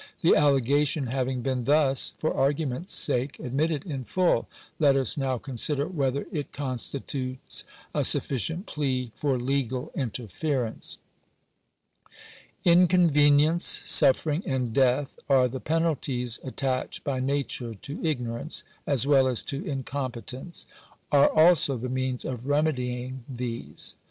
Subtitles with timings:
[0.23, 4.47] The allegation having been thus, for argument's sake, admitted in full,
[4.79, 10.97] let us now consider whether it constitutes a sufficient plea for legal interference.
[12.65, 19.27] Inconvenience, suffering, and death, are the penalties at tached by nature to ignorance, as well
[19.27, 20.65] as to incompetence—
[21.11, 23.95] are also the means of remedying these.